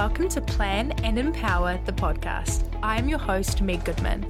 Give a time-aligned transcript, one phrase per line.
[0.00, 2.74] Welcome to Plan and Empower the podcast.
[2.82, 4.22] I'm your host, Meg Goodman.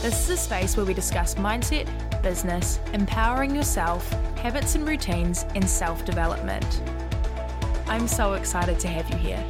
[0.00, 1.88] This is a space where we discuss mindset,
[2.22, 4.08] business, empowering yourself,
[4.38, 6.82] habits and routines, and self development.
[7.88, 9.44] I'm so excited to have you here.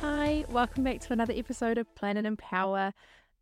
[0.00, 2.94] Hi, welcome back to another episode of Plan and Empower.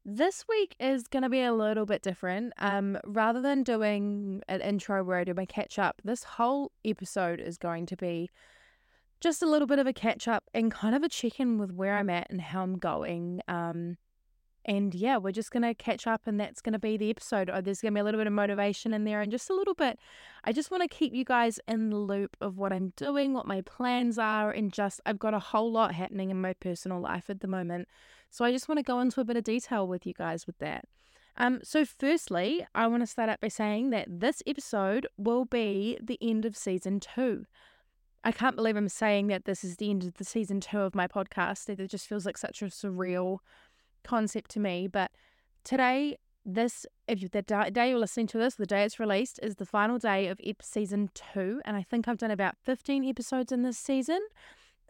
[0.08, 2.52] This week is going to be a little bit different.
[2.58, 7.40] Um, rather than doing an intro where I do my catch up, this whole episode
[7.40, 8.30] is going to be
[9.20, 11.72] just a little bit of a catch up and kind of a check in with
[11.72, 13.40] where I'm at and how I'm going.
[13.48, 13.96] Um,
[14.66, 17.48] and yeah, we're just going to catch up, and that's going to be the episode.
[17.50, 19.54] Oh, there's going to be a little bit of motivation in there, and just a
[19.54, 19.98] little bit.
[20.44, 23.46] I just want to keep you guys in the loop of what I'm doing, what
[23.46, 27.30] my plans are, and just I've got a whole lot happening in my personal life
[27.30, 27.88] at the moment.
[28.30, 30.58] So I just want to go into a bit of detail with you guys with
[30.58, 30.84] that.
[31.38, 35.98] Um, so, firstly, I want to start out by saying that this episode will be
[36.02, 37.44] the end of season two.
[38.24, 40.96] I can't believe I'm saying that this is the end of the season two of
[40.96, 41.68] my podcast.
[41.68, 43.38] It just feels like such a surreal
[44.06, 44.86] concept to me.
[44.86, 45.10] But
[45.64, 49.66] today, this if the day you're listening to this, the day it's released, is the
[49.66, 53.62] final day of ep- season two, and I think I've done about 15 episodes in
[53.62, 54.20] this season.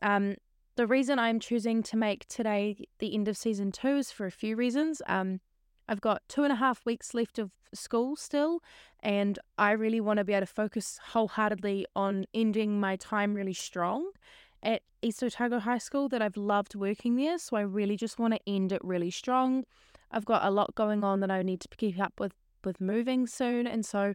[0.03, 0.37] Um,
[0.77, 4.31] the reason I'm choosing to make today the end of season two is for a
[4.31, 5.01] few reasons.
[5.07, 5.41] Um,
[5.89, 8.61] I've got two and a half weeks left of school still,
[9.01, 13.55] and I really want to be able to focus wholeheartedly on ending my time really
[13.55, 14.11] strong
[14.67, 17.39] at East Otago High School that I've loved working there.
[17.39, 19.65] So I really just want to end it really strong.
[20.11, 23.29] I've got a lot going on that I need to keep up with with moving
[23.29, 24.15] soon, and so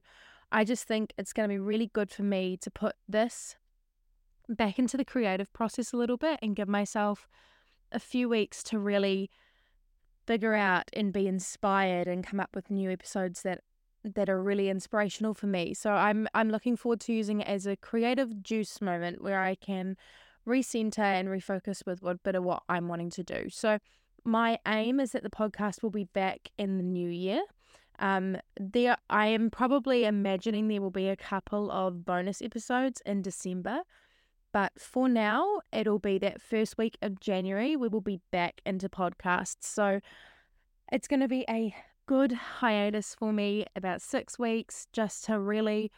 [0.51, 3.55] I just think it's going to be really good for me to put this
[4.49, 7.29] back into the creative process a little bit and give myself
[7.93, 9.29] a few weeks to really
[10.27, 13.61] figure out and be inspired and come up with new episodes that
[14.03, 15.73] that are really inspirational for me.
[15.73, 19.55] So I'm I'm looking forward to using it as a creative juice moment where I
[19.55, 19.95] can
[20.47, 23.45] recenter and refocus with what bit of what I'm wanting to do.
[23.49, 23.79] So
[24.23, 27.41] my aim is that the podcast will be back in the new year.
[27.99, 33.21] Um, there I am probably imagining there will be a couple of bonus episodes in
[33.21, 33.81] December.
[34.53, 37.75] But for now, it'll be that first week of January.
[37.75, 39.63] We will be back into podcasts.
[39.63, 40.01] So
[40.91, 41.73] it's going to be a
[42.05, 45.91] good hiatus for me, about six weeks, just to really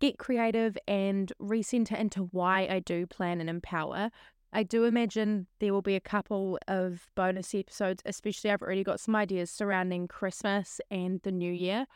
[0.00, 4.10] get creative and recenter into why I do plan and empower.
[4.52, 9.00] I do imagine there will be a couple of bonus episodes, especially I've already got
[9.00, 11.86] some ideas surrounding Christmas and the new year,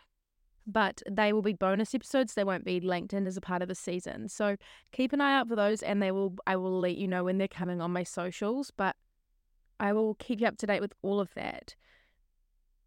[0.66, 2.34] but they will be bonus episodes.
[2.34, 4.28] They won't be linked in as a part of the season.
[4.28, 4.56] So
[4.92, 7.38] keep an eye out for those and they will I will let you know when
[7.38, 8.96] they're coming on my socials, but
[9.80, 11.74] I will keep you up to date with all of that.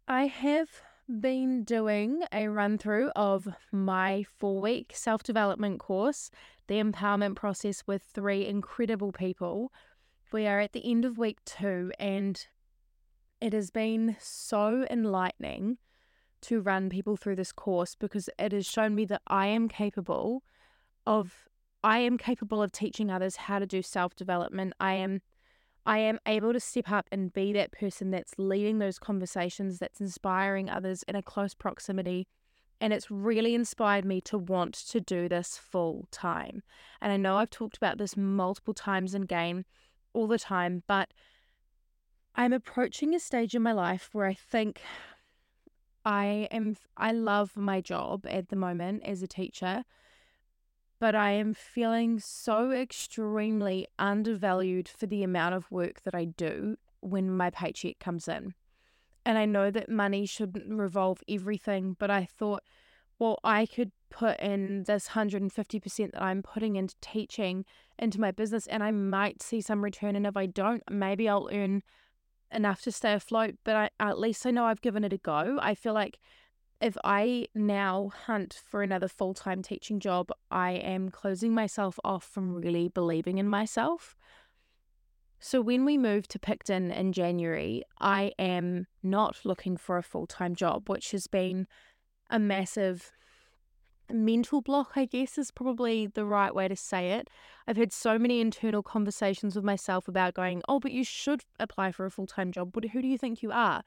[0.08, 0.68] I have
[1.08, 6.30] been doing a run through of my four week self development course,
[6.66, 9.72] the empowerment process with three incredible people.
[10.32, 12.44] We are at the end of week two, and
[13.40, 15.78] it has been so enlightening
[16.42, 20.42] to run people through this course because it has shown me that I am capable
[21.06, 21.48] of
[21.84, 24.72] I am capable of teaching others how to do self development.
[24.80, 25.22] I am
[25.86, 30.00] I am able to step up and be that person that's leading those conversations, that's
[30.00, 32.26] inspiring others in a close proximity.
[32.80, 36.62] And it's really inspired me to want to do this full time.
[37.00, 39.64] And I know I've talked about this multiple times in game
[40.12, 41.12] all the time, but
[42.34, 44.82] I'm approaching a stage in my life where I think
[46.04, 49.84] I am I love my job at the moment as a teacher
[50.98, 56.76] but I am feeling so extremely undervalued for the amount of work that I do
[57.00, 58.54] when my paycheck comes in.
[59.24, 62.62] And I know that money shouldn't revolve everything, but I thought,
[63.18, 67.64] well, I could put in this 150% that I'm putting into teaching
[67.98, 70.16] into my business and I might see some return.
[70.16, 71.82] And if I don't, maybe I'll earn
[72.52, 75.58] enough to stay afloat, but I, at least I know I've given it a go.
[75.60, 76.18] I feel like
[76.80, 82.24] if I now hunt for another full time teaching job, I am closing myself off
[82.24, 84.16] from really believing in myself.
[85.38, 90.26] So when we moved to Picton in January, I am not looking for a full
[90.26, 91.66] time job, which has been
[92.30, 93.12] a massive
[94.10, 97.28] mental block, I guess is probably the right way to say it.
[97.66, 101.92] I've had so many internal conversations with myself about going, oh, but you should apply
[101.92, 102.72] for a full time job.
[102.72, 103.82] But who do you think you are?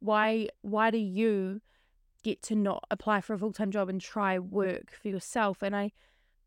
[0.00, 1.60] Why why do you
[2.24, 4.50] get to not apply for a full time job and try mm.
[4.50, 5.62] work for yourself.
[5.62, 5.92] And I,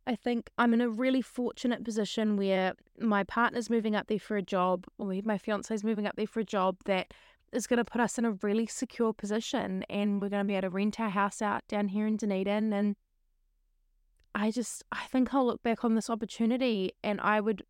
[0.05, 4.35] I think I'm in a really fortunate position where my partner's moving up there for
[4.35, 7.13] a job, or my fiance's moving up there for a job that
[7.53, 10.55] is going to put us in a really secure position, and we're going to be
[10.55, 12.73] able to rent our house out down here in Dunedin.
[12.73, 12.95] And
[14.35, 17.63] I just, I think I'll look back on this opportunity and I would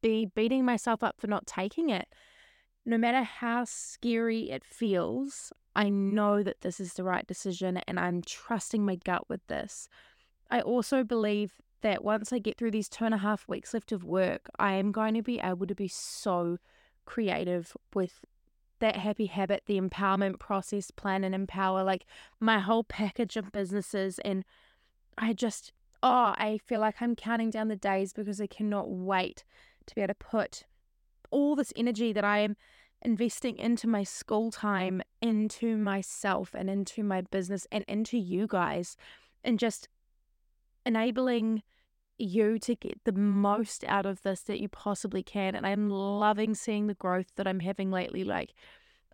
[0.00, 2.08] be beating myself up for not taking it.
[2.88, 7.98] No matter how scary it feels, I know that this is the right decision and
[7.98, 9.88] I'm trusting my gut with this.
[10.48, 13.90] I also believe that once I get through these two and a half weeks left
[13.90, 16.58] of work, I am going to be able to be so
[17.04, 18.24] creative with
[18.78, 22.06] that happy habit, the empowerment process, plan and empower, like
[22.38, 24.20] my whole package of businesses.
[24.20, 24.44] And
[25.18, 25.72] I just,
[26.04, 29.42] oh, I feel like I'm counting down the days because I cannot wait
[29.86, 30.64] to be able to put
[31.30, 32.56] all this energy that I am
[33.06, 38.96] investing into my school time, into myself, and into my business, and into you guys,
[39.44, 39.88] and just
[40.84, 41.62] enabling
[42.18, 45.54] you to get the most out of this that you possibly can.
[45.54, 48.24] And I'm loving seeing the growth that I'm having lately.
[48.24, 48.52] Like,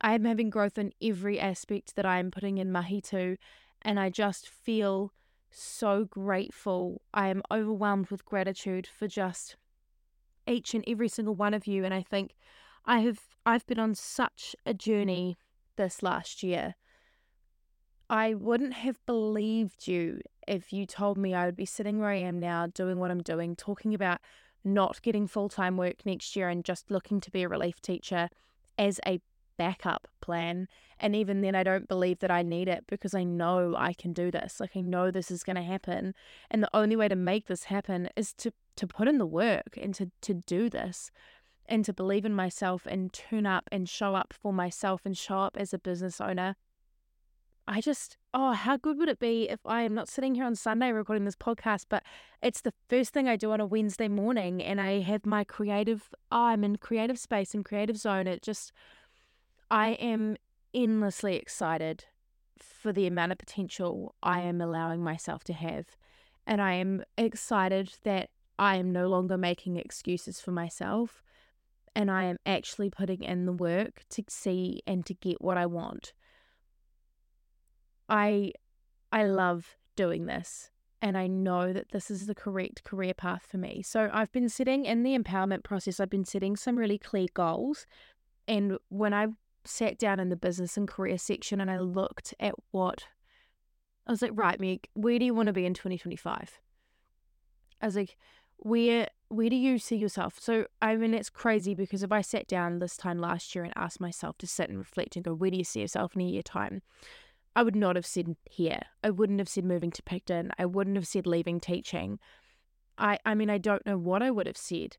[0.01, 3.37] I am having growth in every aspect that I am putting in mahi to.
[3.83, 5.13] And I just feel
[5.51, 7.03] so grateful.
[7.13, 9.57] I am overwhelmed with gratitude for just
[10.47, 11.85] each and every single one of you.
[11.85, 12.37] And I think
[12.85, 14.77] I have I've been on such a mm-hmm.
[14.79, 15.39] journey
[15.77, 16.75] this last year.
[18.11, 22.17] I wouldn't have believed you if you told me I would be sitting where I
[22.17, 24.21] am now, doing what I'm doing, talking about
[24.65, 28.29] not getting full time work next year and just looking to be a relief teacher
[28.79, 29.21] as a
[29.57, 30.69] backup plan.
[30.99, 34.13] And even then, I don't believe that I need it because I know I can
[34.13, 34.61] do this.
[34.61, 36.15] Like, I know this is going to happen.
[36.51, 39.79] And the only way to make this happen is to, to put in the work
[39.81, 41.11] and to, to do this
[41.73, 45.39] and to believe in myself and turn up and show up for myself and show
[45.39, 46.55] up as a business owner
[47.69, 50.57] I just, oh, how good would it be if I am not sitting here on
[50.57, 52.03] Sunday recording this podcast, but
[52.43, 56.13] it's the first thing I do on a Wednesday morning and I have my creative,
[56.33, 58.27] oh, I'm in creative space and creative zone.
[58.27, 58.73] It just,
[59.71, 60.37] I am
[60.75, 62.07] endlessly excited
[62.59, 65.87] for the amount of potential I am allowing myself to have.
[66.45, 71.23] And I am excited that I am no longer making excuses for myself
[71.95, 75.67] and I am actually putting in the work to see and to get what I
[75.67, 76.13] want.
[78.09, 78.53] I
[79.11, 80.71] I love doing this
[81.03, 83.83] and I know that this is the correct career path for me.
[83.83, 87.87] So I've been sitting in the empowerment process, I've been setting some really clear goals.
[88.47, 89.29] And when I
[89.65, 93.07] sat down in the business and career section and I looked at what
[94.07, 96.61] I was like, right, Meg, where do you want to be in 2025?
[97.81, 98.17] I was like,
[98.57, 100.39] where where do you see yourself?
[100.41, 103.73] So I mean it's crazy because if I sat down this time last year and
[103.77, 106.25] asked myself to sit and reflect and go, where do you see yourself in a
[106.27, 106.83] year time?
[107.55, 108.81] I would not have said here.
[109.03, 110.53] I wouldn't have said moving to Picton.
[110.59, 112.19] I wouldn't have said leaving teaching.
[112.97, 114.97] I, I mean, I don't know what I would have said,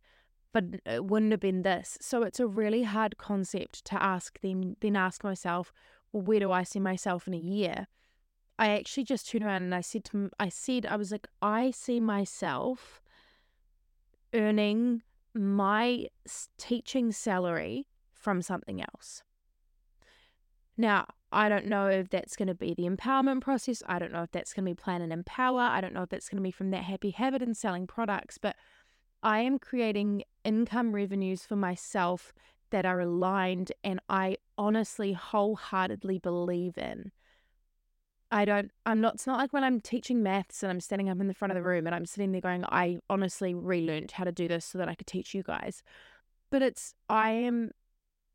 [0.51, 1.97] but it wouldn't have been this.
[2.01, 5.73] So it's a really hard concept to ask them, then ask myself,
[6.11, 7.87] well, where do I see myself in a year?
[8.59, 11.71] I actually just turned around and I said to, I said, I was like, I
[11.71, 13.01] see myself
[14.33, 15.01] earning
[15.33, 16.07] my
[16.57, 19.23] teaching salary from something else.
[20.77, 23.81] Now, I don't know if that's going to be the empowerment process.
[23.87, 25.61] I don't know if that's going to be plan and empower.
[25.61, 28.37] I don't know if that's going to be from that happy habit and selling products,
[28.37, 28.55] but
[29.21, 32.33] I am creating income revenues for myself
[32.71, 37.11] that are aligned and I honestly wholeheartedly believe in.
[38.33, 41.21] I don't, I'm not, it's not like when I'm teaching maths and I'm standing up
[41.21, 41.69] in the front of the mm-hmm.
[41.69, 44.89] room and I'm sitting there going, I honestly relearned how to do this so that
[44.89, 45.83] I could teach you guys.
[46.49, 47.71] But it's, I am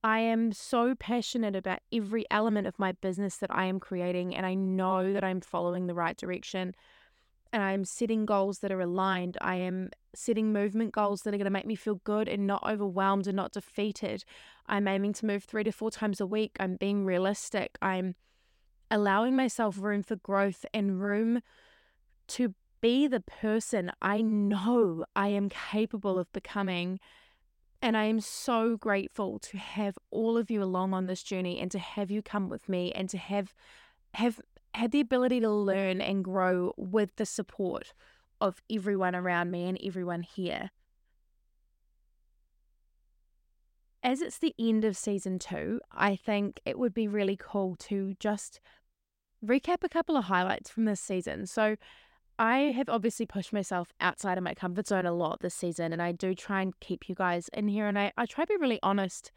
[0.05, 4.47] I am so passionate about every element of my business that I am creating, and
[4.47, 6.75] I know that I'm following the right direction.
[7.53, 9.39] And I'm setting goals that are aligned.
[9.41, 12.63] I am setting movement goals that are going to make me feel good and not
[12.63, 14.23] overwhelmed and not defeated.
[14.67, 16.57] I'm aiming to move three to four times a week.
[16.61, 17.79] I'm being realistic.
[17.81, 18.15] I'm
[18.91, 21.41] allowing myself room for growth and room
[22.29, 27.01] to be the person I know I am capable of becoming
[27.81, 31.71] and I am so grateful to have all of you along on this journey and
[31.71, 33.55] to have you come with me and to have
[34.15, 34.41] have
[34.75, 37.93] had the ability to learn and grow with the support
[38.41, 40.71] of everyone around me and everyone here.
[44.03, 48.15] As it's the end of season two, I think it would be really cool to
[48.21, 48.61] just
[49.45, 51.47] recap a couple of highlights from this season.
[51.47, 51.77] So,
[52.39, 56.01] I have obviously pushed myself outside of my comfort zone a lot this season, and
[56.01, 57.89] I do try and keep you guys in here.
[57.89, 59.33] And I, I try to be really honest.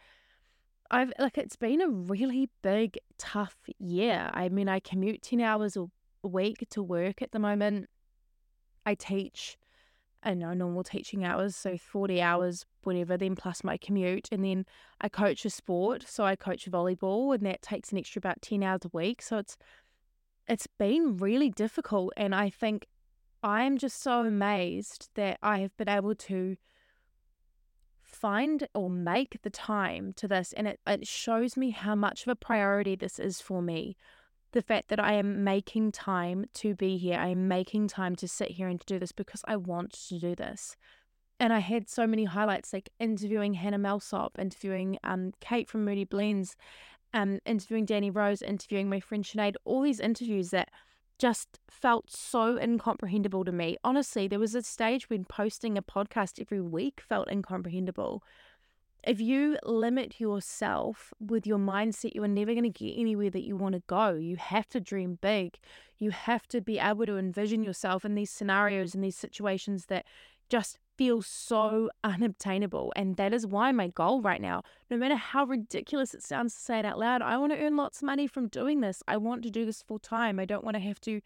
[0.91, 4.29] I've like it's been a really big, tough year.
[4.34, 5.86] I mean, I commute 10 hours a
[6.22, 7.89] week to work at the moment.
[8.86, 9.58] I teach,
[10.22, 14.27] I know, normal teaching hours, so 40 hours, whatever, then plus my commute.
[14.31, 14.65] And then
[15.00, 16.05] I coach a sport.
[16.08, 19.24] So I coach volleyball, and that takes an extra about 10 hours a week.
[19.24, 19.58] So it's
[20.51, 22.12] it's been really difficult.
[22.17, 22.88] And I think
[23.41, 26.58] I'm just so amazed that I have been able to
[28.03, 30.51] find or make the time to this.
[30.51, 33.96] And it, it shows me how much of a priority this is for me.
[34.51, 38.27] The fact that I am making time to be here, I am making time to
[38.27, 40.75] sit here and to do this because I want to do this.
[41.39, 46.03] And I had so many highlights like interviewing Hannah Melsop, interviewing um, Kate from Moody
[46.03, 46.58] Blends,
[47.13, 50.70] um, interviewing Danny Rose, interviewing my friend Sinead, all these interviews that
[51.20, 53.77] just felt so incomprehensible to me.
[53.84, 58.24] Honestly, there was a stage when posting a podcast every week felt incomprehensible.
[59.03, 63.44] If you limit yourself with your mindset, you are never going to get anywhere that
[63.44, 64.13] you want to go.
[64.13, 65.60] You have to dream big.
[65.98, 70.06] You have to be able to envision yourself in these scenarios and these situations that
[70.50, 72.93] just feel so unobtainable.
[72.96, 76.62] And that is why my goal right now, no matter how ridiculous it sounds to
[76.62, 79.01] say it out loud, I want to earn lots of money from doing this.
[79.08, 80.39] I want to do this full time.
[80.39, 81.22] I don't want to have to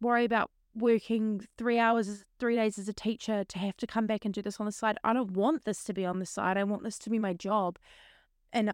[0.00, 4.24] worry about working three hours, three days as a teacher to have to come back
[4.24, 4.96] and do this on the side.
[5.04, 6.56] I don't want this to be on the side.
[6.56, 7.78] I want this to be my job.
[8.54, 8.72] And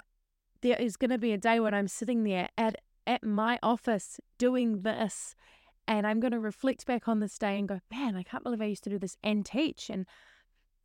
[0.60, 4.20] there is going to be a day when I'm sitting there at, at my office
[4.38, 5.34] doing this
[5.90, 8.62] and I'm going to reflect back on this day and go, man, I can't believe
[8.62, 9.90] I used to do this and teach.
[9.90, 10.06] And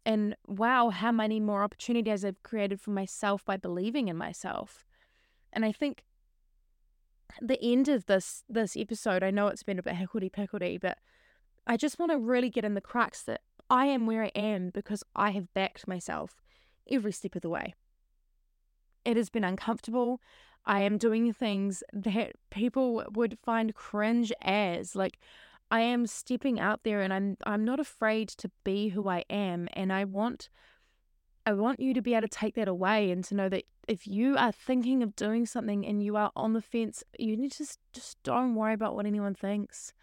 [0.03, 4.83] and wow, how many more opportunities I've created for myself by believing in myself.
[5.53, 6.03] And I think
[7.39, 10.97] the end of this this episode, I know it's been a bit hickledy pickledy, but
[11.67, 14.71] I just want to really get in the crux that I am where I am
[14.71, 16.41] because I have backed myself
[16.89, 17.75] every step of the way.
[19.05, 20.19] It has been uncomfortable.
[20.65, 24.95] I am doing things that people would find cringe as.
[24.95, 25.19] Like
[25.71, 29.67] I am stepping out there and I'm I'm not afraid to be who I am
[29.73, 30.49] and I want
[31.45, 34.07] I want you to be able to take that away and to know that if
[34.07, 37.59] you are thinking of doing something and you are on the fence, you need to
[37.59, 39.93] just, just don't worry about what anyone thinks.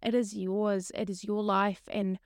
[0.00, 0.92] It is yours.
[0.94, 2.20] It is your life and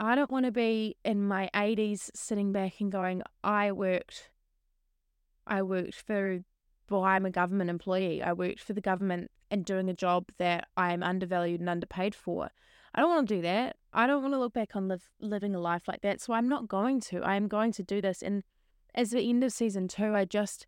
[0.00, 4.30] I don't want to be in my 80s sitting back and going, I worked
[5.46, 6.40] I worked for
[6.90, 8.22] well, I'm a government employee.
[8.22, 12.50] I worked for the government and doing a job that I'm undervalued and underpaid for.
[12.94, 13.76] I don't want to do that.
[13.92, 16.20] I don't want to look back on live, living a life like that.
[16.20, 17.22] So I'm not going to.
[17.22, 18.22] I am going to do this.
[18.22, 18.42] And
[18.94, 20.66] as the end of season two, I just,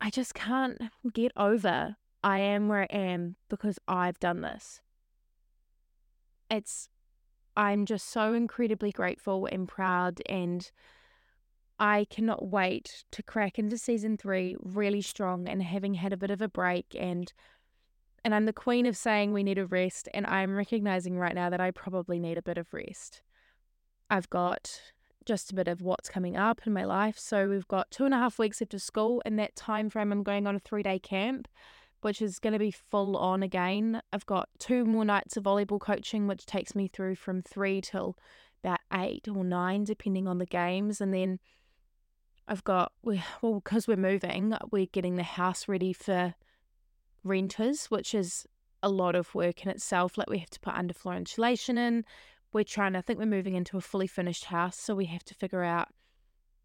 [0.00, 0.80] I just can't
[1.12, 4.82] get over I am where I am because I've done this.
[6.50, 6.88] It's,
[7.56, 10.70] I'm just so incredibly grateful and proud and
[11.80, 16.30] I cannot wait to crack into season three really strong and having had a bit
[16.30, 17.32] of a break and
[18.22, 21.48] and I'm the queen of saying we need a rest and I'm recognizing right now
[21.48, 23.22] that I probably need a bit of rest.
[24.10, 24.78] I've got
[25.24, 27.18] just a bit of what's coming up in my life.
[27.18, 29.22] So we've got two and a half weeks after school.
[29.24, 31.48] In that time frame, I'm going on a three day camp,
[32.02, 34.02] which is going to be full on again.
[34.12, 38.18] I've got two more nights of volleyball coaching, which takes me through from three till
[38.62, 41.38] about eight or nine, depending on the games, and then
[42.48, 46.34] I've got we well because we're moving, we're getting the house ready for
[47.22, 48.46] renters, which is
[48.82, 50.18] a lot of work in itself.
[50.18, 52.04] Like we have to put underfloor insulation in.
[52.52, 55.24] We're trying to I think we're moving into a fully finished house, so we have
[55.24, 55.88] to figure out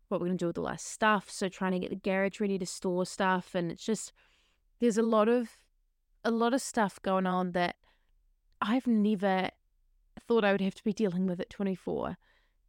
[0.07, 1.29] what we're gonna do with the last stuff.
[1.29, 4.11] So trying to get the garage ready to store stuff and it's just
[4.79, 5.49] there's a lot of
[6.23, 7.75] a lot of stuff going on that
[8.61, 9.49] I've never
[10.27, 12.17] thought I would have to be dealing with at 24.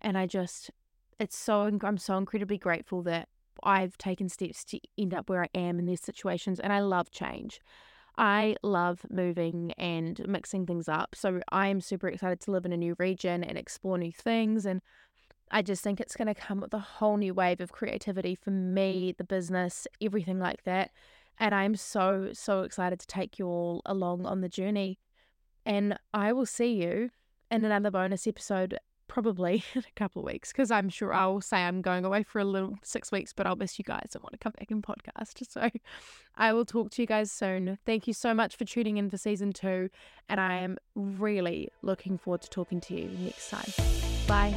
[0.02, 0.70] And I just
[1.18, 3.28] it's so I'm so incredibly grateful that
[3.62, 7.10] I've taken steps to end up where I am in these situations and I love
[7.10, 7.60] change.
[8.18, 11.14] I love moving and mixing things up.
[11.14, 14.66] So I am super excited to live in a new region and explore new things
[14.66, 14.80] and
[15.50, 18.50] I just think it's going to come with a whole new wave of creativity for
[18.50, 20.90] me, the business, everything like that.
[21.38, 24.98] And I'm so, so excited to take you all along on the journey.
[25.64, 27.10] And I will see you
[27.50, 28.78] in another bonus episode
[29.08, 31.16] probably in a couple of weeks because I'm sure mm.
[31.16, 34.10] I'll say I'm going away for a little six weeks, but I'll miss you guys
[34.14, 35.42] and want to come back and podcast.
[35.56, 35.70] So
[36.36, 37.78] I will talk to you guys soon.
[37.86, 39.88] Thank you so much for tuning in for season two,
[40.28, 43.72] and I am really looking forward to talking to you next time.
[44.26, 44.54] Bye.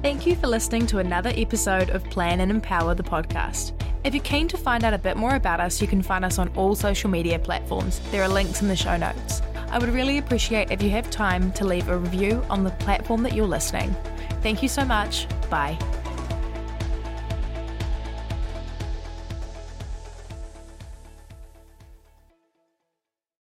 [0.00, 3.72] Thank you for listening to another episode of Plan and Empower the podcast.
[4.04, 6.38] If you're keen to find out a bit more about us, you can find us
[6.38, 8.00] on all social media platforms.
[8.10, 9.42] There are links in the show notes.
[9.70, 13.22] I would really appreciate if you have time to leave a review on the platform
[13.24, 13.94] that you're listening.
[14.40, 15.26] Thank you so much.
[15.50, 15.76] Bye.